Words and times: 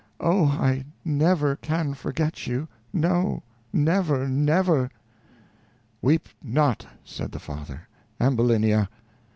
Oh, 0.19 0.47
I 0.47 0.83
never 1.05 1.55
can 1.57 1.93
forget 1.93 2.47
you; 2.47 2.67
no, 2.91 3.43
never, 3.71 4.27
never!" 4.27 4.89
"Weep 6.01 6.27
not," 6.41 6.87
said 7.03 7.31
the 7.31 7.37
father, 7.39 7.87
"Ambulinia. 8.19 8.89